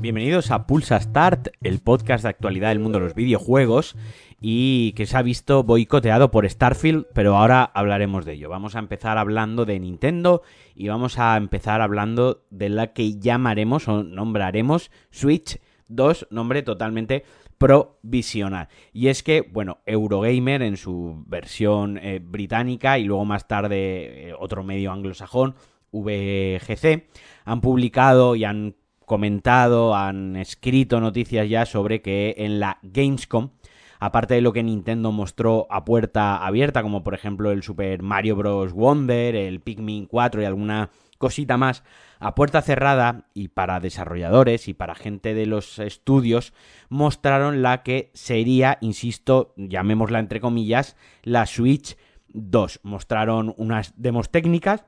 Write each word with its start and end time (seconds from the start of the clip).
Bienvenidos 0.00 0.50
a 0.52 0.66
Pulsa 0.66 1.00
Start, 1.00 1.48
el 1.60 1.80
podcast 1.80 2.22
de 2.22 2.30
actualidad 2.30 2.68
del 2.68 2.78
mundo 2.78 2.98
de 2.98 3.04
los 3.04 3.14
videojuegos 3.14 3.96
y 4.40 4.92
que 4.92 5.06
se 5.06 5.16
ha 5.16 5.22
visto 5.22 5.64
boicoteado 5.64 6.30
por 6.30 6.48
Starfield, 6.48 7.06
pero 7.12 7.36
ahora 7.36 7.64
hablaremos 7.64 8.24
de 8.24 8.34
ello. 8.34 8.48
Vamos 8.48 8.76
a 8.76 8.78
empezar 8.78 9.18
hablando 9.18 9.64
de 9.64 9.80
Nintendo 9.80 10.42
y 10.74 10.88
vamos 10.88 11.18
a 11.18 11.36
empezar 11.36 11.80
hablando 11.80 12.44
de 12.50 12.68
la 12.68 12.92
que 12.92 13.18
llamaremos 13.18 13.88
o 13.88 14.04
nombraremos 14.04 14.90
Switch 15.10 15.58
2, 15.88 16.28
nombre 16.30 16.62
totalmente 16.62 17.24
provisional. 17.58 18.68
Y 18.92 19.08
es 19.08 19.22
que, 19.22 19.42
bueno, 19.42 19.78
Eurogamer 19.84 20.62
en 20.62 20.76
su 20.76 21.24
versión 21.26 21.98
eh, 21.98 22.20
británica 22.22 22.98
y 22.98 23.04
luego 23.04 23.24
más 23.24 23.48
tarde 23.48 24.28
eh, 24.28 24.34
otro 24.38 24.62
medio 24.62 24.92
anglosajón, 24.92 25.56
VGC, 25.90 27.08
han 27.44 27.60
publicado 27.60 28.36
y 28.36 28.44
han 28.44 28.76
comentado, 29.04 29.96
han 29.96 30.36
escrito 30.36 31.00
noticias 31.00 31.48
ya 31.48 31.66
sobre 31.66 32.02
que 32.02 32.34
en 32.38 32.60
la 32.60 32.78
Gamescom, 32.82 33.50
aparte 33.98 34.34
de 34.34 34.42
lo 34.42 34.52
que 34.52 34.62
Nintendo 34.62 35.10
mostró 35.12 35.66
a 35.70 35.84
puerta 35.84 36.44
abierta, 36.46 36.82
como 36.82 37.02
por 37.02 37.14
ejemplo 37.14 37.50
el 37.50 37.62
Super 37.62 38.02
Mario 38.02 38.36
Bros. 38.36 38.72
Wonder, 38.72 39.34
el 39.34 39.60
Pikmin 39.60 40.06
4 40.06 40.42
y 40.42 40.44
alguna 40.44 40.90
cosita 41.18 41.56
más, 41.56 41.84
a 42.20 42.34
puerta 42.34 42.62
cerrada 42.62 43.26
y 43.34 43.48
para 43.48 43.80
desarrolladores 43.80 44.68
y 44.68 44.74
para 44.74 44.94
gente 44.94 45.34
de 45.34 45.46
los 45.46 45.78
estudios, 45.78 46.52
mostraron 46.88 47.62
la 47.62 47.82
que 47.82 48.10
sería, 48.14 48.78
insisto, 48.80 49.52
llamémosla 49.56 50.18
entre 50.18 50.40
comillas, 50.40 50.96
la 51.22 51.46
Switch 51.46 51.96
2. 52.28 52.80
Mostraron 52.84 53.54
unas 53.56 53.92
demos 53.96 54.30
técnicas 54.30 54.84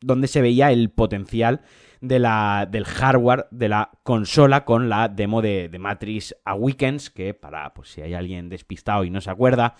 donde 0.00 0.28
se 0.28 0.42
veía 0.42 0.72
el 0.72 0.90
potencial 0.90 1.60
de 2.00 2.18
la, 2.18 2.66
del 2.68 2.84
hardware 2.84 3.46
de 3.50 3.68
la 3.68 3.90
consola 4.02 4.64
con 4.64 4.88
la 4.88 5.08
demo 5.08 5.42
de, 5.42 5.68
de 5.68 5.78
Matrix 5.78 6.34
Awakens, 6.44 7.10
que 7.10 7.34
para, 7.34 7.72
pues 7.74 7.90
si 7.90 8.02
hay 8.02 8.14
alguien 8.14 8.48
despistado 8.48 9.04
y 9.04 9.10
no 9.10 9.20
se 9.20 9.30
acuerda, 9.30 9.76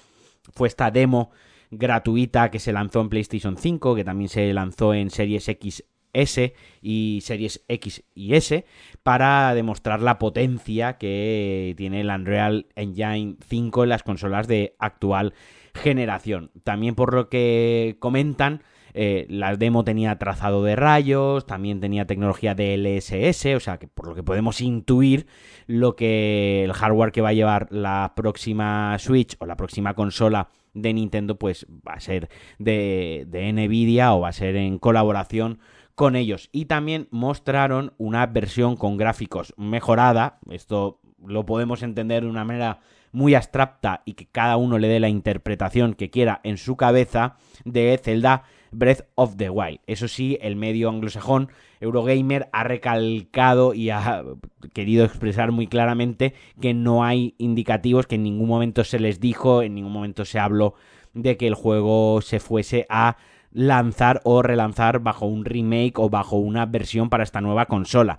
fue 0.53 0.69
esta 0.69 0.91
demo 0.91 1.31
gratuita 1.73 2.51
que 2.51 2.59
se 2.59 2.73
lanzó 2.73 3.01
en 3.01 3.09
PlayStation 3.09 3.57
5, 3.57 3.95
que 3.97 4.05
también 4.05 4.29
se 4.29 4.53
lanzó 4.53 4.95
en 4.95 5.11
Series 5.11 5.49
X 5.49 5.85
S 6.13 6.55
y 6.81 7.21
Series 7.23 7.65
X 7.69 8.05
y 8.15 8.35
S 8.35 8.65
para 9.03 9.55
demostrar 9.55 10.01
la 10.03 10.19
potencia 10.19 10.99
que 10.99 11.75
tiene 11.77 12.01
el 12.01 12.11
Unreal 12.11 12.67
Engine 12.77 13.37
5 13.47 13.85
en 13.85 13.89
las 13.89 14.03
consolas 14.03 14.49
de 14.49 14.75
actual 14.79 15.35
generación. 15.75 16.51
También 16.65 16.95
por 16.95 17.15
lo 17.15 17.29
que 17.29 17.97
comentan, 17.99 18.63
eh, 18.95 19.27
la 19.31 19.57
demo 19.57 19.85
tenía 19.85 20.19
trazado 20.19 20.63
de 20.65 20.77
rayos, 20.77 21.47
también 21.47 21.81
tenía 21.81 22.07
tecnología 22.07 22.55
de 22.55 22.77
LSS, 22.77 23.57
o 23.57 23.61
sea 23.61 23.79
que 23.79 23.89
por 23.89 24.09
lo 24.09 24.15
que 24.15 24.23
podemos 24.23 24.61
intuir 24.61 25.27
lo 25.67 25.97
que 25.97 26.65
el 26.65 26.73
hardware 26.73 27.13
que 27.13 27.23
va 27.23 27.31
a 27.31 27.35
llevar 27.35 27.69
la 27.71 28.13
próxima 28.15 28.99
Switch 28.99 29.37
o 29.39 29.47
la 29.47 29.57
próxima 29.57 29.95
consola 29.95 30.51
de 30.75 30.93
Nintendo 30.93 31.39
pues 31.39 31.67
va 31.87 31.95
a 31.95 32.01
ser 32.01 32.29
de, 32.59 33.25
de 33.29 33.53
Nvidia 33.53 34.15
o 34.15 34.21
va 34.21 34.29
a 34.29 34.33
ser 34.33 34.57
en 34.57 34.79
colaboración 34.79 35.59
con 36.03 36.17
ellos. 36.17 36.49
Y 36.51 36.65
también 36.65 37.07
mostraron 37.13 37.93
una 37.97 38.27
versión 38.27 38.75
con 38.75 38.97
gráficos 38.97 39.55
mejorada, 39.57 40.41
esto 40.51 40.99
lo 41.25 41.47
podemos 41.47 41.85
entender 41.85 42.25
de 42.25 42.29
una 42.29 42.45
manera 42.45 42.81
muy 43.13 43.37
abstracta 43.37 44.03
y 44.05 44.15
que 44.15 44.27
cada 44.27 44.57
uno 44.57 44.79
le 44.79 44.89
dé 44.89 44.99
la 44.99 45.09
interpretación 45.09 45.95
que 45.95 46.11
quiera 46.11 46.41
en 46.43 46.57
su 46.57 46.77
cabeza 46.77 47.37
de 47.65 48.01
Zelda 48.03 48.43
Breath 48.73 49.05
of 49.15 49.37
the 49.37 49.49
Wild. 49.49 49.79
Eso 49.87 50.09
sí, 50.09 50.39
el 50.43 50.57
medio 50.57 50.89
anglosajón 50.89 51.51
Eurogamer 51.79 52.49
ha 52.53 52.65
recalcado 52.65 53.73
y 53.73 53.91
ha 53.91 54.25
querido 54.73 55.05
expresar 55.05 55.53
muy 55.53 55.69
claramente 55.69 56.35
que 56.61 56.75
no 56.75 57.05
hay 57.05 57.37
indicativos, 57.39 58.09
que 58.09 58.17
en 58.17 58.25
ningún 58.25 58.49
momento 58.49 58.83
se 58.83 58.99
les 58.99 59.21
dijo, 59.21 59.63
en 59.63 59.77
ningún 59.77 59.93
momento 59.93 60.25
se 60.25 60.41
habló 60.41 60.75
de 61.15 61.37
que 61.37 61.47
el 61.47 61.55
juego 61.55 62.23
se 62.23 62.41
fuese 62.41 62.87
a 62.89 63.19
lanzar 63.53 64.21
o 64.25 64.43
relanzar 64.43 65.01
bajo 65.01 65.27
un 65.27 65.45
remake 65.45 65.99
o 65.99 66.09
bajo 66.09 66.37
una 66.37 66.67
versión 66.67 67.11
para 67.11 67.25
esta 67.25 67.41
nueva 67.41 67.67
consola. 67.67 68.19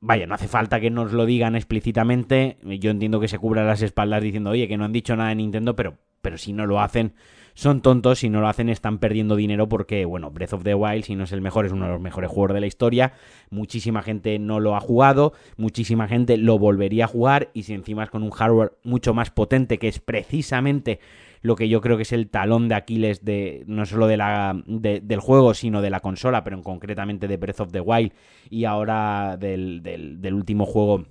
Vaya, 0.00 0.26
no 0.26 0.34
hace 0.34 0.46
falta 0.46 0.78
que 0.78 0.90
nos 0.90 1.12
lo 1.12 1.26
digan 1.26 1.56
explícitamente. 1.56 2.58
Yo 2.62 2.90
entiendo 2.90 3.18
que 3.18 3.28
se 3.28 3.38
cubra 3.38 3.64
las 3.64 3.82
espaldas 3.82 4.22
diciendo, 4.22 4.50
oye, 4.50 4.68
que 4.68 4.76
no 4.76 4.84
han 4.84 4.92
dicho 4.92 5.16
nada 5.16 5.30
de 5.30 5.36
Nintendo, 5.36 5.74
pero, 5.74 5.98
pero 6.22 6.38
si 6.38 6.52
no 6.52 6.66
lo 6.66 6.80
hacen, 6.80 7.14
son 7.54 7.82
tontos. 7.82 8.20
Si 8.20 8.28
no 8.28 8.40
lo 8.40 8.46
hacen, 8.46 8.68
están 8.68 8.98
perdiendo 8.98 9.34
dinero 9.34 9.68
porque, 9.68 10.04
bueno, 10.04 10.30
Breath 10.30 10.52
of 10.52 10.62
the 10.62 10.76
Wild, 10.76 11.02
si 11.02 11.16
no 11.16 11.24
es 11.24 11.32
el 11.32 11.40
mejor, 11.40 11.66
es 11.66 11.72
uno 11.72 11.86
de 11.86 11.92
los 11.92 12.00
mejores 12.00 12.30
juegos 12.30 12.54
de 12.54 12.60
la 12.60 12.68
historia. 12.68 13.12
Muchísima 13.50 14.02
gente 14.02 14.38
no 14.38 14.60
lo 14.60 14.76
ha 14.76 14.80
jugado, 14.80 15.32
muchísima 15.56 16.06
gente 16.06 16.36
lo 16.36 16.60
volvería 16.60 17.06
a 17.06 17.08
jugar. 17.08 17.50
Y 17.52 17.64
si 17.64 17.74
encima 17.74 18.04
es 18.04 18.10
con 18.10 18.22
un 18.22 18.30
hardware 18.30 18.74
mucho 18.84 19.14
más 19.14 19.32
potente, 19.32 19.78
que 19.78 19.88
es 19.88 19.98
precisamente 19.98 21.00
lo 21.40 21.56
que 21.56 21.68
yo 21.68 21.80
creo 21.80 21.96
que 21.96 22.02
es 22.02 22.12
el 22.12 22.28
talón 22.28 22.68
de 22.68 22.74
Aquiles 22.74 23.24
de 23.24 23.64
no 23.66 23.86
solo 23.86 24.06
de 24.06 24.16
la, 24.16 24.60
del 24.66 25.20
juego, 25.20 25.54
sino 25.54 25.82
de 25.82 25.90
la 25.90 26.00
consola, 26.00 26.44
pero 26.44 26.56
en 26.56 26.62
concretamente 26.62 27.28
de 27.28 27.36
Breath 27.36 27.60
of 27.60 27.72
the 27.72 27.80
Wild. 27.80 28.12
Y 28.50 28.64
ahora 28.64 29.36
del, 29.38 29.82
del, 29.82 30.20
del 30.20 30.34
último 30.34 30.66
juego 30.66 31.06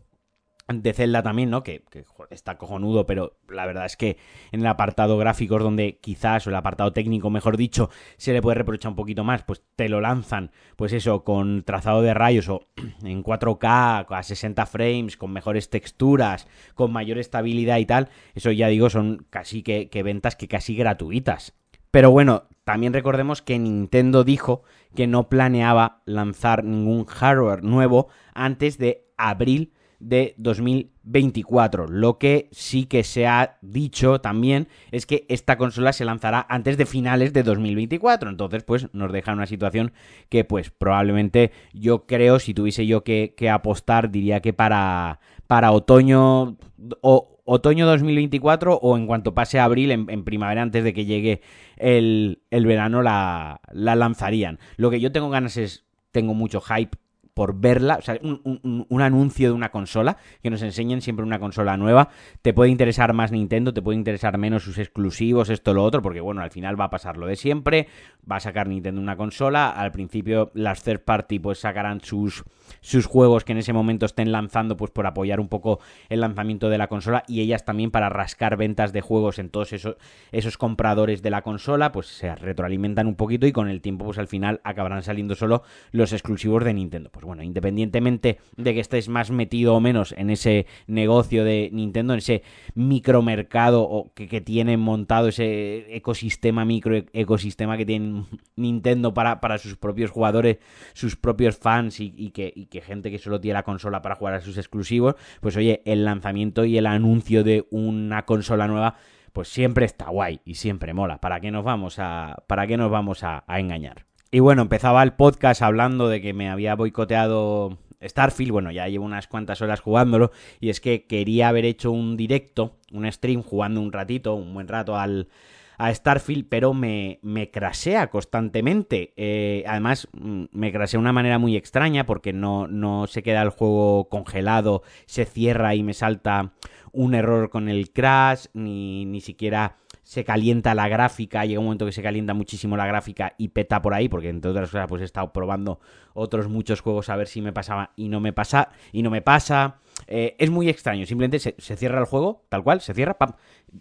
de 0.68 0.94
Zelda 0.94 1.24
también, 1.24 1.50
¿no? 1.50 1.64
Que, 1.64 1.84
está 2.30 2.58
cojonudo, 2.58 3.06
pero 3.06 3.38
la 3.48 3.66
verdad 3.66 3.86
es 3.86 3.96
que 3.96 4.18
en 4.52 4.62
el 4.62 4.68
apartado 4.68 5.18
gráficos, 5.18 5.64
donde 5.64 6.00
quizás, 6.00 6.46
o 6.46 6.50
el 6.50 6.56
apartado 6.56 6.92
técnico, 6.92 7.30
mejor 7.30 7.58
dicho, 7.58 7.90
se 8.18 8.34
le 8.34 8.42
puede 8.42 8.56
reprochar 8.56 8.90
un 8.90 8.96
poquito 8.96 9.24
más, 9.24 9.44
pues 9.44 9.64
te 9.76 9.88
lo 9.88 10.02
lanzan, 10.02 10.52
pues 10.76 10.92
eso, 10.94 11.24
con 11.24 11.64
trazado 11.64 12.02
de 12.02 12.14
rayos 12.14 12.50
o 12.50 12.68
en 13.04 13.24
4K, 13.24 14.06
a 14.10 14.24
60 14.24 14.66
frames, 14.66 15.18
con 15.18 15.32
mejores 15.32 15.70
texturas, 15.70 16.48
con 16.76 16.92
mayor 16.92 17.18
estabilidad 17.18 17.78
y 17.78 17.86
tal. 17.86 18.10
Eso 18.36 18.52
ya 18.52 18.68
digo, 18.68 18.90
son 18.90 19.26
casi 19.30 19.64
que 19.64 20.04
ventas 20.04 20.36
que 20.36 20.48
casi 20.48 20.76
gratuitas. 20.76 21.54
Pero 21.92 22.12
bueno, 22.12 22.44
también 22.64 22.94
recordemos 22.94 23.42
que 23.42 23.58
Nintendo 23.58 24.24
dijo 24.24 24.64
que 24.94 25.08
no 25.08 25.30
planeaba 25.30 26.02
lanzar 26.06 26.64
ningún 26.64 27.06
hardware 27.06 27.64
nuevo 27.64 28.10
antes 28.34 28.78
de 28.78 29.08
abril 29.18 29.74
de 30.00 30.36
2024. 30.38 31.88
Lo 31.88 32.18
que 32.18 32.50
sí 32.52 32.86
que 32.86 33.04
se 33.04 33.28
ha 33.28 33.58
dicho 33.62 34.22
también 34.22 34.68
es 34.92 35.06
que 35.06 35.26
esta 35.30 35.58
consola 35.58 35.94
se 35.94 36.06
lanzará 36.06 36.46
antes 36.50 36.78
de 36.78 36.86
finales 36.86 37.34
de 37.34 37.44
2024. 37.44 38.30
Entonces, 38.30 38.64
pues 38.64 38.94
nos 38.94 39.12
deja 39.12 39.34
una 39.34 39.48
situación 39.48 39.92
que, 40.30 40.44
pues, 40.44 40.70
probablemente 40.70 41.52
yo 41.74 42.06
creo, 42.06 42.40
si 42.40 42.54
tuviese 42.54 42.86
yo 42.86 43.04
que, 43.04 43.34
que 43.36 43.50
apostar, 43.50 44.12
diría 44.12 44.42
que 44.42 44.54
para, 44.54 45.20
para 45.48 45.72
otoño 45.72 46.58
o 47.02 47.42
otoño 47.46 47.88
2024 47.88 48.76
o 48.76 48.98
en 48.98 49.08
cuanto 49.08 49.34
pase 49.34 49.60
abril, 49.60 49.92
en, 49.92 50.10
en, 50.10 50.24
primavera, 50.24 50.62
antes 50.62 50.84
de 50.84 50.94
que 50.94 51.06
llegue 51.06 51.42
el, 51.78 52.42
el 52.52 52.66
verano, 52.66 53.02
la, 53.02 53.62
la 53.72 53.96
lanzarían. 53.96 54.60
Lo 54.76 54.90
que 54.92 55.00
yo 55.00 55.12
tengo 55.12 55.30
ganas 55.30 55.58
es, 55.58 55.86
tengo 56.12 56.34
mucho 56.34 56.62
hype 56.62 56.98
por 57.38 57.60
verla, 57.60 57.98
o 57.98 58.02
sea, 58.02 58.18
un, 58.24 58.42
un, 58.44 58.88
un, 58.90 59.02
anuncio 59.04 59.50
de 59.50 59.54
una 59.54 59.70
consola, 59.70 60.18
que 60.42 60.50
nos 60.50 60.64
enseñen 60.64 61.02
siempre 61.02 61.24
una 61.24 61.38
consola 61.38 61.78
nueva. 61.78 62.10
Te 62.42 62.52
puede 62.52 62.72
interesar 62.72 63.14
más 63.14 63.32
Nintendo, 63.32 63.76
te 63.76 63.84
puede 63.84 63.96
interesar 63.96 64.40
menos 64.40 64.64
sus 64.64 64.80
exclusivos, 64.80 65.52
esto, 65.52 65.76
lo 65.76 65.84
otro, 65.84 66.02
porque 66.02 66.20
bueno, 66.20 66.42
al 66.42 66.50
final 66.50 66.82
va 66.82 66.86
a 66.86 66.90
pasar 66.90 67.16
lo 67.16 67.28
de 67.28 67.36
siempre, 67.36 67.90
va 68.30 68.38
a 68.38 68.40
sacar 68.40 68.68
Nintendo 68.68 69.00
una 69.00 69.16
consola, 69.18 69.70
al 69.70 69.92
principio 69.92 70.50
las 70.56 70.82
third 70.82 71.02
party 71.02 71.38
pues 71.38 71.60
sacarán 71.60 72.02
sus, 72.02 72.44
sus 72.82 73.06
juegos 73.06 73.44
que 73.44 73.52
en 73.52 73.60
ese 73.60 73.72
momento 73.72 74.08
estén 74.08 74.32
lanzando 74.32 74.76
pues 74.76 74.90
por 74.90 75.06
apoyar 75.06 75.40
un 75.40 75.48
poco 75.48 75.80
el 76.10 76.22
lanzamiento 76.22 76.70
de 76.70 76.80
la 76.80 76.88
consola 76.88 77.24
y 77.28 77.42
ellas 77.42 77.66
también 77.66 77.92
para 77.92 78.10
rascar 78.10 78.58
ventas 78.58 78.94
de 78.94 79.02
juegos 79.02 79.38
en 79.38 79.52
todos 79.52 79.74
esos, 79.74 79.98
esos 80.32 80.58
compradores 80.58 81.22
de 81.22 81.30
la 81.30 81.44
consola, 81.44 81.92
pues 81.92 82.08
se 82.08 82.34
retroalimentan 82.34 83.06
un 83.06 83.16
poquito 83.16 83.46
y 83.46 83.52
con 83.52 83.70
el 83.70 83.82
tiempo 83.82 84.06
pues 84.06 84.18
al 84.18 84.28
final 84.28 84.60
acabarán 84.64 85.04
saliendo 85.04 85.36
solo 85.36 85.62
los 85.92 86.14
exclusivos 86.14 86.66
de 86.66 86.74
Nintendo. 86.74 87.12
Pues 87.12 87.27
bueno, 87.28 87.44
independientemente 87.44 88.40
de 88.56 88.74
que 88.74 88.80
estés 88.80 89.10
más 89.10 89.32
metido 89.32 89.76
o 89.76 89.80
menos 89.82 90.14
en 90.18 90.30
ese 90.30 90.66
negocio 90.88 91.44
de 91.44 91.70
Nintendo, 91.74 92.14
en 92.14 92.20
ese 92.20 92.42
micromercado 92.74 93.84
o 93.84 94.14
que, 94.14 94.30
que 94.30 94.40
tienen 94.40 94.80
montado 94.80 95.28
ese 95.28 95.94
ecosistema, 95.96 96.64
micro 96.64 96.96
ecosistema 97.12 97.76
que 97.76 97.86
tiene 97.86 98.24
Nintendo 98.56 99.14
para, 99.14 99.42
para 99.42 99.58
sus 99.58 99.76
propios 99.76 100.10
jugadores, 100.10 100.60
sus 100.94 101.18
propios 101.18 101.58
fans 101.58 102.00
y, 102.00 102.32
que, 102.32 102.82
gente 102.82 103.12
que 103.12 103.20
solo 103.20 103.42
tiene 103.42 103.56
la 103.56 103.64
consola 103.64 104.02
para 104.02 104.16
jugar 104.16 104.36
a 104.36 104.42
sus 104.42 104.58
exclusivos, 104.58 105.16
pues 105.42 105.58
oye, 105.58 105.82
el 105.84 106.06
lanzamiento 106.06 106.64
y 106.64 106.78
el 106.78 106.86
anuncio 106.86 107.44
de 107.44 107.68
una 107.72 108.26
consola 108.26 108.68
nueva 108.68 108.96
pues 109.34 109.50
siempre 109.50 109.86
está 109.86 110.10
guay 110.10 110.40
y 110.46 110.56
siempre 110.56 110.94
mola. 110.94 111.20
¿Para 111.20 111.42
qué 111.42 111.52
nos 111.52 111.66
vamos 111.66 112.00
a, 112.00 112.44
para 112.48 112.66
qué 112.66 112.78
nos 112.78 112.90
vamos 112.90 113.24
a 113.24 113.44
engañar? 113.50 114.08
Y 114.30 114.40
bueno, 114.40 114.62
empezaba 114.62 115.04
el 115.04 115.14
podcast 115.14 115.62
hablando 115.62 116.10
de 116.10 116.22
que 116.22 116.34
me 116.34 116.50
había 116.50 116.76
boicoteado 116.76 117.78
Starfield, 118.04 118.52
bueno, 118.52 118.72
ya 118.72 118.88
llevo 118.88 119.06
unas 119.06 119.28
cuantas 119.28 119.62
horas 119.62 119.80
jugándolo, 119.80 120.32
y 120.60 120.70
es 120.70 120.82
que 120.82 121.06
quería 121.06 121.48
haber 121.48 121.64
hecho 121.64 121.92
un 121.92 122.18
directo, 122.18 122.76
un 122.92 123.10
stream, 123.12 123.42
jugando 123.42 123.82
un 123.82 123.92
ratito, 123.92 124.36
un 124.36 124.54
buen 124.54 124.68
rato 124.68 124.98
al, 124.98 125.30
a 125.78 125.94
Starfield, 125.94 126.48
pero 126.50 126.74
me, 126.74 127.20
me 127.22 127.52
crasea 127.52 128.10
constantemente. 128.10 129.14
Eh, 129.16 129.64
además, 129.66 130.08
mm, 130.12 130.46
me 130.52 130.72
crasea 130.72 130.98
de 130.98 131.02
una 131.02 131.14
manera 131.14 131.40
muy 131.40 131.56
extraña 131.56 132.06
porque 132.06 132.34
no, 132.34 132.68
no 132.68 133.08
se 133.08 133.24
queda 133.24 133.42
el 133.44 133.50
juego 133.50 134.10
congelado, 134.10 134.84
se 135.06 135.26
cierra 135.26 135.74
y 135.74 135.84
me 135.84 135.94
salta 135.94 136.54
un 136.92 137.16
error 137.16 137.50
con 137.50 137.70
el 137.70 137.92
crash, 137.92 138.48
ni, 138.54 139.06
ni 139.06 139.22
siquiera 139.22 139.78
se 140.08 140.24
calienta 140.24 140.74
la 140.74 140.88
gráfica, 140.88 141.44
llega 141.44 141.60
un 141.60 141.66
momento 141.66 141.86
que 141.86 141.92
se 141.92 142.02
calienta 142.02 142.34
muchísimo 142.34 142.78
la 142.78 142.88
gráfica 142.88 143.34
y 143.38 143.50
peta 143.50 143.82
por 143.82 143.94
ahí, 143.94 144.08
porque 144.08 144.30
entre 144.30 144.52
otras 144.52 144.70
cosas 144.70 144.88
pues 144.88 145.02
he 145.02 145.06
estado 145.06 145.34
probando 145.34 145.82
otros 146.14 146.48
muchos 146.48 146.80
juegos 146.80 147.10
a 147.10 147.18
ver 147.18 147.28
si 147.28 147.42
me 147.42 147.52
pasaba 147.52 147.92
y 147.98 148.08
no 148.08 148.22
me 148.22 148.32
pasa, 148.32 148.70
y 148.94 149.04
no 149.04 149.10
me 149.10 149.22
pasa. 149.22 149.80
Eh, 150.06 150.36
es 150.38 150.50
muy 150.50 150.70
extraño, 150.70 151.06
simplemente 151.06 151.40
se, 151.40 151.54
cierra 151.76 152.00
el 152.00 152.06
juego, 152.06 152.46
tal 152.50 152.64
cual, 152.64 152.82
se 152.82 152.94
cierra, 152.94 153.18
pam, 153.18 153.34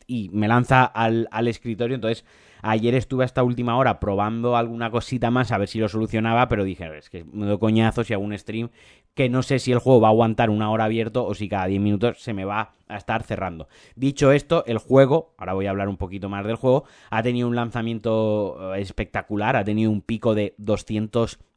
y 0.06 0.30
me 0.30 0.48
lanza 0.48 0.84
al, 0.84 1.28
al 1.30 1.46
escritorio, 1.46 1.94
entonces 1.94 2.24
Ayer 2.62 2.96
estuve 2.96 3.24
hasta 3.24 3.44
última 3.44 3.76
hora 3.76 4.00
probando 4.00 4.56
alguna 4.56 4.90
cosita 4.90 5.30
más 5.30 5.52
a 5.52 5.58
ver 5.58 5.68
si 5.68 5.78
lo 5.78 5.88
solucionaba, 5.88 6.48
pero 6.48 6.64
dije, 6.64 6.98
es 6.98 7.10
que 7.10 7.24
me 7.24 7.46
doy 7.46 7.58
coñazo 7.58 8.02
si 8.02 8.12
hago 8.12 8.24
un 8.24 8.36
stream 8.36 8.70
que 9.14 9.28
no 9.28 9.42
sé 9.42 9.60
si 9.60 9.70
el 9.70 9.78
juego 9.78 10.00
va 10.00 10.08
a 10.08 10.10
aguantar 10.10 10.50
una 10.50 10.70
hora 10.70 10.84
abierto 10.84 11.24
o 11.24 11.34
si 11.34 11.48
cada 11.48 11.66
10 11.66 11.80
minutos 11.80 12.20
se 12.20 12.34
me 12.34 12.44
va 12.44 12.74
a 12.88 12.96
estar 12.96 13.22
cerrando. 13.22 13.68
Dicho 13.94 14.32
esto, 14.32 14.64
el 14.66 14.78
juego, 14.78 15.34
ahora 15.38 15.54
voy 15.54 15.66
a 15.66 15.70
hablar 15.70 15.88
un 15.88 15.96
poquito 15.96 16.28
más 16.28 16.44
del 16.44 16.56
juego, 16.56 16.84
ha 17.10 17.22
tenido 17.22 17.46
un 17.48 17.54
lanzamiento 17.56 18.74
eh, 18.74 18.80
espectacular, 18.80 19.54
ha 19.56 19.64
tenido 19.64 19.90
un 19.90 20.02
pico 20.02 20.34
de 20.34 20.54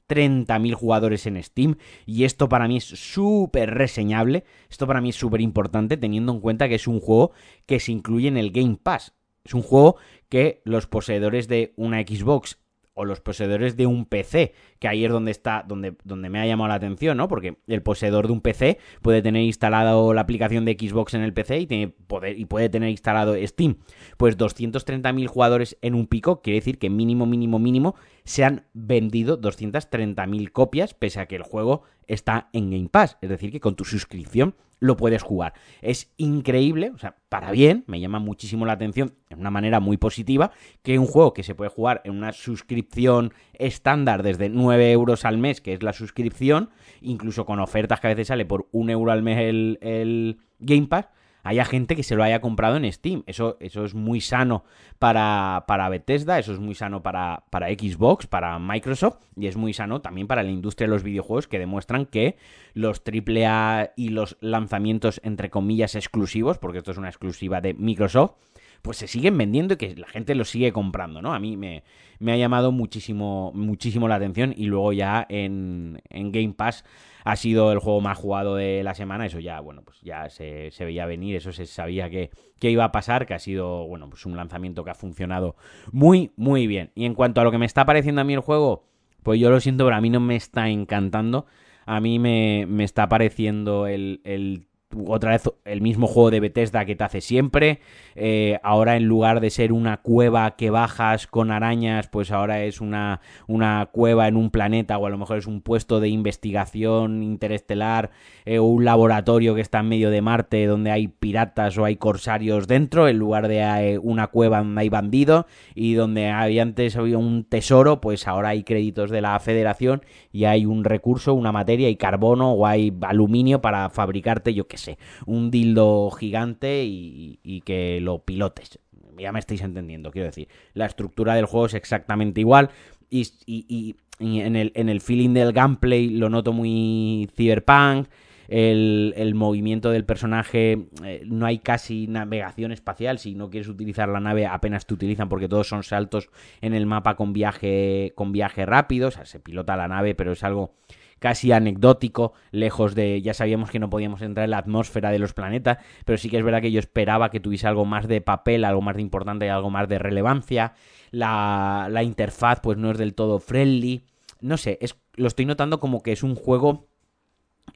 230.000 0.09 0.73
jugadores 0.73 1.25
en 1.25 1.41
Steam 1.41 1.75
y 2.05 2.23
esto 2.23 2.49
para 2.49 2.67
mí 2.67 2.77
es 2.77 2.85
súper 2.85 3.73
reseñable, 3.73 4.43
esto 4.69 4.87
para 4.87 5.01
mí 5.01 5.09
es 5.09 5.15
súper 5.15 5.41
importante 5.41 5.97
teniendo 5.97 6.33
en 6.33 6.41
cuenta 6.41 6.67
que 6.67 6.75
es 6.75 6.87
un 6.87 6.99
juego 6.99 7.31
que 7.65 7.79
se 7.79 7.91
incluye 7.91 8.27
en 8.27 8.37
el 8.37 8.51
Game 8.51 8.77
Pass. 8.81 9.13
Es 9.43 9.53
un 9.53 9.61
juego 9.61 9.97
que 10.27 10.61
los 10.65 10.87
poseedores 10.87 11.47
de 11.47 11.73
una 11.75 12.01
Xbox 12.01 12.59
o 12.99 13.05
los 13.05 13.21
poseedores 13.21 13.77
de 13.77 13.85
un 13.85 14.05
PC, 14.05 14.53
que 14.77 14.89
ahí 14.89 15.05
es 15.05 15.11
donde 15.11 15.31
está, 15.31 15.63
donde, 15.65 15.95
donde 16.03 16.29
me 16.29 16.41
ha 16.41 16.45
llamado 16.45 16.67
la 16.67 16.73
atención, 16.73 17.15
¿no? 17.15 17.29
Porque 17.29 17.57
el 17.67 17.81
poseedor 17.81 18.27
de 18.27 18.33
un 18.33 18.41
PC 18.41 18.77
puede 19.01 19.21
tener 19.21 19.41
instalado 19.41 20.13
la 20.13 20.19
aplicación 20.19 20.65
de 20.65 20.73
Xbox 20.73 21.13
en 21.13 21.21
el 21.21 21.31
PC 21.31 21.59
y, 21.61 21.65
tiene 21.65 21.87
poder, 21.87 22.37
y 22.37 22.43
puede 22.43 22.67
tener 22.67 22.89
instalado 22.89 23.35
Steam. 23.47 23.77
Pues 24.17 24.37
230.000 24.37 25.27
jugadores 25.27 25.77
en 25.81 25.95
un 25.95 26.07
pico 26.07 26.41
quiere 26.41 26.59
decir 26.59 26.77
que 26.77 26.89
mínimo, 26.89 27.25
mínimo, 27.25 27.57
mínimo 27.57 27.95
se 28.29 28.45
han 28.45 28.67
vendido 28.73 29.41
230.000 29.41 30.51
copias, 30.51 30.93
pese 30.93 31.19
a 31.19 31.25
que 31.25 31.35
el 31.35 31.41
juego 31.41 31.81
está 32.05 32.47
en 32.53 32.69
Game 32.69 32.87
Pass. 32.87 33.17
Es 33.23 33.29
decir, 33.29 33.51
que 33.51 33.59
con 33.59 33.75
tu 33.75 33.85
suscripción 33.85 34.53
lo 34.77 34.97
puedes 34.97 35.23
jugar. 35.23 35.55
Es 35.81 36.13
increíble, 36.15 36.91
o 36.93 36.99
sea, 36.99 37.15
para 37.27 37.49
bien, 37.49 37.85
me 37.87 37.99
llama 37.99 38.19
muchísimo 38.19 38.67
la 38.67 38.73
atención, 38.73 39.15
de 39.31 39.35
una 39.35 39.49
manera 39.49 39.79
muy 39.79 39.97
positiva, 39.97 40.51
que 40.83 40.99
un 40.99 41.07
juego 41.07 41.33
que 41.33 41.41
se 41.41 41.55
puede 41.55 41.71
jugar 41.71 42.01
en 42.05 42.11
una 42.11 42.31
suscripción 42.31 43.33
estándar 43.53 44.21
desde 44.21 44.47
9 44.47 44.91
euros 44.91 45.25
al 45.25 45.39
mes, 45.39 45.59
que 45.59 45.73
es 45.73 45.81
la 45.81 45.91
suscripción, 45.91 46.69
incluso 47.01 47.47
con 47.47 47.59
ofertas 47.59 47.99
que 47.99 48.05
a 48.05 48.11
veces 48.11 48.27
sale 48.27 48.45
por 48.45 48.67
1 48.73 48.91
euro 48.91 49.11
al 49.11 49.23
mes 49.23 49.39
el, 49.39 49.79
el 49.81 50.37
Game 50.59 50.85
Pass, 50.85 51.07
haya 51.43 51.65
gente 51.65 51.95
que 51.95 52.03
se 52.03 52.15
lo 52.15 52.23
haya 52.23 52.41
comprado 52.41 52.77
en 52.77 52.91
Steam. 52.91 53.23
Eso, 53.27 53.57
eso 53.59 53.85
es 53.85 53.93
muy 53.93 54.21
sano 54.21 54.63
para, 54.97 55.65
para 55.67 55.89
Bethesda, 55.89 56.39
eso 56.39 56.53
es 56.53 56.59
muy 56.59 56.75
sano 56.75 57.01
para, 57.01 57.43
para 57.49 57.67
Xbox, 57.69 58.27
para 58.27 58.59
Microsoft 58.59 59.17
y 59.35 59.47
es 59.47 59.55
muy 59.55 59.73
sano 59.73 60.01
también 60.01 60.27
para 60.27 60.43
la 60.43 60.51
industria 60.51 60.87
de 60.87 60.93
los 60.93 61.03
videojuegos 61.03 61.47
que 61.47 61.59
demuestran 61.59 62.05
que 62.05 62.37
los 62.73 63.01
AAA 63.05 63.91
y 63.95 64.09
los 64.09 64.37
lanzamientos 64.41 65.21
entre 65.23 65.49
comillas 65.49 65.95
exclusivos, 65.95 66.57
porque 66.57 66.79
esto 66.79 66.91
es 66.91 66.97
una 66.97 67.09
exclusiva 67.09 67.61
de 67.61 67.73
Microsoft, 67.73 68.33
pues 68.81 68.97
se 68.97 69.07
siguen 69.07 69.37
vendiendo 69.37 69.73
y 69.73 69.77
que 69.77 69.95
la 69.95 70.07
gente 70.07 70.35
los 70.35 70.49
sigue 70.49 70.71
comprando, 70.71 71.21
¿no? 71.21 71.33
A 71.33 71.39
mí 71.39 71.57
me, 71.57 71.83
me 72.19 72.31
ha 72.31 72.37
llamado 72.37 72.71
muchísimo, 72.71 73.51
muchísimo 73.53 74.07
la 74.07 74.15
atención 74.15 74.53
y 74.55 74.65
luego 74.65 74.93
ya 74.93 75.25
en, 75.29 76.01
en 76.09 76.31
Game 76.31 76.53
Pass 76.53 76.83
ha 77.23 77.35
sido 77.35 77.71
el 77.71 77.79
juego 77.79 78.01
más 78.01 78.17
jugado 78.17 78.55
de 78.55 78.83
la 78.83 78.93
semana. 78.93 79.25
Eso 79.25 79.39
ya, 79.39 79.59
bueno, 79.59 79.83
pues 79.83 80.01
ya 80.01 80.29
se, 80.29 80.71
veía 80.79 81.05
venir, 81.05 81.35
eso 81.35 81.51
se 81.51 81.65
sabía 81.65 82.09
que, 82.09 82.31
que, 82.59 82.71
iba 82.71 82.83
a 82.83 82.91
pasar, 82.91 83.25
que 83.25 83.33
ha 83.33 83.39
sido, 83.39 83.87
bueno, 83.87 84.09
pues 84.09 84.25
un 84.25 84.35
lanzamiento 84.35 84.83
que 84.83 84.91
ha 84.91 84.95
funcionado 84.95 85.55
muy, 85.91 86.31
muy 86.35 86.67
bien. 86.67 86.91
Y 86.95 87.05
en 87.05 87.13
cuanto 87.13 87.41
a 87.41 87.43
lo 87.43 87.51
que 87.51 87.57
me 87.57 87.65
está 87.65 87.85
pareciendo 87.85 88.21
a 88.21 88.23
mí 88.23 88.33
el 88.33 88.39
juego, 88.39 88.85
pues 89.23 89.39
yo 89.39 89.49
lo 89.49 89.59
siento, 89.59 89.85
pero 89.85 89.95
a 89.95 90.01
mí 90.01 90.09
no 90.09 90.19
me 90.19 90.35
está 90.35 90.69
encantando. 90.69 91.45
A 91.85 91.99
mí 91.99 92.19
me, 92.19 92.65
me 92.67 92.83
está 92.83 93.09
pareciendo 93.09 93.87
el, 93.87 94.21
el 94.23 94.68
otra 95.07 95.31
vez 95.31 95.43
el 95.65 95.81
mismo 95.81 96.07
juego 96.07 96.31
de 96.31 96.39
Bethesda 96.39 96.85
que 96.85 96.95
te 96.95 97.03
hace 97.03 97.21
siempre. 97.21 97.79
Eh, 98.15 98.59
ahora 98.63 98.97
en 98.97 99.05
lugar 99.05 99.39
de 99.39 99.51
ser 99.51 99.71
una 99.71 99.97
cueva 99.97 100.55
que 100.55 100.71
bajas 100.71 101.27
con 101.27 101.51
arañas, 101.51 102.07
pues 102.07 102.31
ahora 102.31 102.63
es 102.63 102.81
una, 102.81 103.21
una 103.47 103.87
cueva 103.91 104.27
en 104.27 104.35
un 104.35 104.49
planeta 104.49 104.97
o 104.97 105.05
a 105.05 105.09
lo 105.09 105.17
mejor 105.17 105.37
es 105.37 105.47
un 105.47 105.61
puesto 105.61 105.99
de 105.99 106.09
investigación 106.09 107.21
interestelar 107.21 108.09
eh, 108.45 108.57
o 108.57 108.63
un 108.63 108.83
laboratorio 108.83 109.53
que 109.53 109.61
está 109.61 109.79
en 109.79 109.89
medio 109.89 110.09
de 110.09 110.21
Marte 110.21 110.65
donde 110.65 110.91
hay 110.91 111.07
piratas 111.07 111.77
o 111.77 111.85
hay 111.85 111.95
corsarios 111.95 112.67
dentro, 112.67 113.07
en 113.07 113.17
lugar 113.19 113.47
de 113.47 113.59
eh, 113.59 113.99
una 113.99 114.27
cueva 114.27 114.59
donde 114.59 114.81
hay 114.81 114.89
bandidos 114.89 115.45
y 115.75 115.93
donde 115.93 116.29
había 116.29 116.63
antes 116.63 116.95
había 116.95 117.17
un 117.17 117.43
tesoro, 117.43 118.01
pues 118.01 118.27
ahora 118.27 118.49
hay 118.49 118.63
créditos 118.63 119.11
de 119.11 119.21
la 119.21 119.39
federación 119.39 120.01
y 120.31 120.45
hay 120.45 120.65
un 120.65 120.83
recurso, 120.83 121.35
una 121.35 121.51
materia 121.51 121.89
y 121.89 121.95
carbono 121.95 122.53
o 122.53 122.65
hay 122.65 122.91
aluminio 123.01 123.61
para 123.61 123.89
fabricarte, 123.91 124.53
yo 124.53 124.67
qué 124.67 124.78
un 125.25 125.51
dildo 125.51 126.09
gigante 126.11 126.83
y, 126.85 127.61
que 127.65 127.99
lo 128.01 128.19
pilotes. 128.19 128.79
Ya 129.17 129.31
me 129.31 129.39
estáis 129.39 129.61
entendiendo, 129.61 130.11
quiero 130.11 130.27
decir. 130.27 130.47
La 130.73 130.85
estructura 130.85 131.35
del 131.35 131.45
juego 131.45 131.65
es 131.65 131.73
exactamente 131.73 132.39
igual 132.39 132.69
y, 133.09 133.27
y 133.45 133.95
en, 134.19 134.55
el, 134.55 134.71
en 134.75 134.89
el 134.89 135.01
feeling 135.01 135.33
del 135.33 135.53
gameplay 135.53 136.09
lo 136.09 136.29
noto 136.29 136.53
muy 136.53 137.29
cyberpunk. 137.35 138.07
El, 138.49 139.33
movimiento 139.35 139.91
del 139.91 140.05
personaje, 140.05 140.87
eh, 141.05 141.21
no 141.25 141.45
hay 141.45 141.59
casi 141.59 142.07
navegación 142.07 142.71
espacial, 142.71 143.19
si 143.19 143.35
no 143.35 143.49
quieres 143.49 143.69
utilizar 143.69 144.09
la 144.09 144.19
nave 144.19 144.47
apenas 144.47 144.87
te 144.87 144.95
utilizan 144.95 145.29
porque 145.29 145.47
todos 145.47 145.67
son 145.67 145.83
saltos 145.83 146.29
en 146.61 146.73
el 146.73 146.87
mapa 146.87 147.15
con 147.15 147.31
viaje, 147.31 148.11
con 148.15 148.31
viaje 148.31 148.65
rápido, 148.65 149.09
o 149.09 149.11
sea, 149.11 149.25
se 149.25 149.39
pilota 149.39 149.77
la 149.77 149.87
nave, 149.87 150.15
pero 150.15 150.31
es 150.31 150.43
algo 150.43 150.73
casi 151.19 151.51
anecdótico, 151.51 152.33
lejos 152.51 152.95
de, 152.95 153.21
ya 153.21 153.33
sabíamos 153.33 153.69
que 153.69 153.79
no 153.79 153.89
podíamos 153.89 154.21
entrar 154.21 154.45
en 154.45 154.51
la 154.51 154.57
atmósfera 154.57 155.11
de 155.11 155.19
los 155.19 155.33
planetas, 155.33 155.77
pero 156.05 156.17
sí 156.17 156.29
que 156.29 156.37
es 156.37 156.43
verdad 156.43 156.61
que 156.61 156.71
yo 156.71 156.79
esperaba 156.79 157.29
que 157.29 157.39
tuviese 157.39 157.67
algo 157.67 157.85
más 157.85 158.07
de 158.07 158.21
papel, 158.21 158.65
algo 158.65 158.81
más 158.81 158.95
de 158.95 159.01
importante 159.01 159.45
y 159.45 159.49
algo 159.49 159.69
más 159.69 159.87
de 159.87 159.99
relevancia. 159.99 160.73
La, 161.11 161.87
la 161.91 162.03
interfaz 162.03 162.61
pues 162.61 162.77
no 162.77 162.91
es 162.91 162.97
del 162.97 163.13
todo 163.13 163.39
friendly. 163.39 164.05
No 164.41 164.57
sé, 164.57 164.77
es, 164.81 164.95
lo 165.15 165.27
estoy 165.27 165.45
notando 165.45 165.79
como 165.79 166.01
que 166.01 166.13
es 166.13 166.23
un 166.23 166.35
juego 166.35 166.87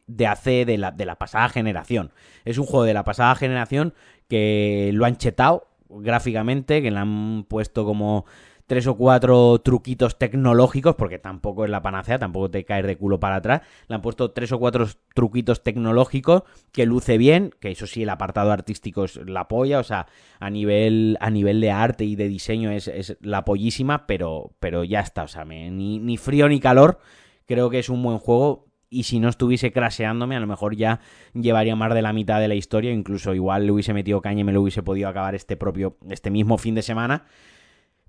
de 0.07 0.27
hace 0.27 0.65
de 0.65 0.77
la, 0.77 0.91
de 0.91 1.05
la 1.05 1.15
pasada 1.15 1.49
generación. 1.49 2.11
Es 2.45 2.57
un 2.57 2.65
juego 2.65 2.85
de 2.85 2.93
la 2.93 3.03
pasada 3.03 3.35
generación 3.35 3.93
que 4.27 4.91
lo 4.93 5.05
han 5.05 5.17
chetado 5.17 5.67
gráficamente, 5.89 6.81
que 6.81 6.91
le 6.91 6.97
han 6.97 7.45
puesto 7.47 7.85
como 7.85 8.25
tres 8.67 8.87
o 8.87 8.95
cuatro 8.95 9.59
truquitos 9.59 10.17
tecnológicos, 10.17 10.95
porque 10.95 11.19
tampoco 11.19 11.65
es 11.65 11.69
la 11.69 11.81
panacea, 11.81 12.17
tampoco 12.17 12.49
te 12.49 12.63
caes 12.65 12.85
de 12.85 12.97
culo 12.97 13.19
para 13.19 13.37
atrás. 13.37 13.61
Le 13.87 13.95
han 13.95 14.01
puesto 14.01 14.31
tres 14.31 14.51
o 14.51 14.59
cuatro 14.59 14.87
truquitos 15.13 15.63
tecnológicos 15.63 16.43
que 16.71 16.85
luce 16.85 17.17
bien, 17.17 17.51
que 17.59 17.71
eso 17.71 17.87
sí, 17.87 18.03
el 18.03 18.09
apartado 18.09 18.51
artístico 18.51 19.03
es 19.03 19.17
la 19.17 19.47
polla, 19.47 19.79
o 19.79 19.83
sea, 19.83 20.07
a 20.39 20.49
nivel, 20.49 21.17
a 21.19 21.29
nivel 21.29 21.61
de 21.61 21.71
arte 21.71 22.05
y 22.05 22.15
de 22.15 22.27
diseño 22.27 22.71
es, 22.71 22.87
es 22.87 23.17
la 23.21 23.45
pollísima, 23.45 24.07
pero, 24.07 24.53
pero 24.59 24.83
ya 24.83 25.01
está, 25.01 25.23
o 25.23 25.27
sea, 25.27 25.45
ni, 25.45 25.99
ni 25.99 26.17
frío 26.17 26.47
ni 26.47 26.59
calor. 26.59 26.99
Creo 27.45 27.69
que 27.69 27.79
es 27.79 27.89
un 27.89 28.01
buen 28.01 28.19
juego 28.19 28.65
y 28.93 29.03
si 29.03 29.19
no 29.19 29.29
estuviese 29.29 29.71
craseándome, 29.71 30.35
a 30.35 30.39
lo 30.39 30.47
mejor 30.47 30.75
ya 30.75 30.99
llevaría 31.33 31.75
más 31.75 31.93
de 31.93 32.01
la 32.01 32.13
mitad 32.13 32.39
de 32.39 32.47
la 32.47 32.55
historia, 32.55 32.91
incluso 32.91 33.33
igual 33.33 33.65
le 33.65 33.71
hubiese 33.71 33.93
metido 33.93 34.21
caña 34.21 34.41
y 34.41 34.43
me 34.43 34.53
lo 34.53 34.61
hubiese 34.61 34.83
podido 34.83 35.09
acabar 35.09 35.35
este 35.35 35.57
propio, 35.57 35.97
este 36.09 36.29
mismo 36.29 36.57
fin 36.57 36.75
de 36.75 36.81
semana. 36.81 37.25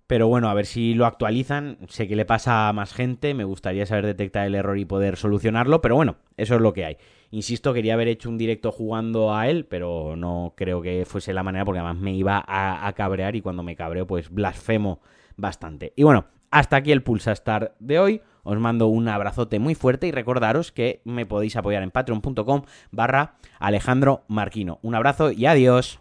Pero 0.06 0.28
bueno, 0.28 0.50
a 0.50 0.54
ver 0.54 0.66
si 0.66 0.94
lo 0.94 1.06
actualizan. 1.06 1.78
Sé 1.88 2.06
que 2.06 2.16
le 2.16 2.26
pasa 2.26 2.68
a 2.68 2.72
más 2.74 2.92
gente. 2.92 3.32
Me 3.32 3.44
gustaría 3.44 3.86
saber 3.86 4.04
detectar 4.04 4.46
el 4.46 4.54
error 4.54 4.78
y 4.78 4.84
poder 4.84 5.16
solucionarlo. 5.16 5.80
Pero 5.80 5.96
bueno, 5.96 6.16
eso 6.36 6.56
es 6.56 6.60
lo 6.60 6.74
que 6.74 6.84
hay. 6.84 6.96
Insisto, 7.34 7.74
quería 7.74 7.94
haber 7.94 8.06
hecho 8.06 8.28
un 8.28 8.38
directo 8.38 8.70
jugando 8.70 9.34
a 9.34 9.48
él, 9.48 9.66
pero 9.66 10.14
no 10.14 10.54
creo 10.56 10.80
que 10.80 11.04
fuese 11.04 11.32
la 11.32 11.42
manera 11.42 11.64
porque 11.64 11.80
además 11.80 12.00
me 12.00 12.14
iba 12.14 12.44
a, 12.46 12.92
cabrear 12.92 13.34
y 13.34 13.40
cuando 13.40 13.64
me 13.64 13.74
cabreo 13.74 14.06
pues 14.06 14.30
blasfemo 14.30 15.00
bastante. 15.36 15.92
Y 15.96 16.04
bueno, 16.04 16.26
hasta 16.52 16.76
aquí 16.76 16.92
el 16.92 17.02
Pulsastar 17.02 17.74
de 17.80 17.98
hoy. 17.98 18.22
Os 18.44 18.56
mando 18.60 18.86
un 18.86 19.08
abrazote 19.08 19.58
muy 19.58 19.74
fuerte 19.74 20.06
y 20.06 20.12
recordaros 20.12 20.70
que 20.70 21.02
me 21.04 21.26
podéis 21.26 21.56
apoyar 21.56 21.82
en 21.82 21.90
patreon.com 21.90 22.62
barra 22.92 23.34
Alejandro 23.58 24.22
Marquino. 24.28 24.78
Un 24.82 24.94
abrazo 24.94 25.32
y 25.32 25.46
adiós. 25.46 25.98